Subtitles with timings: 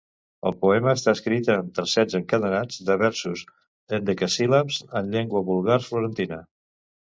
[0.49, 3.45] El poema està escrit en tercets encadenats de versos
[3.99, 6.45] hendecasíl·labs en llengua vulgar florentina.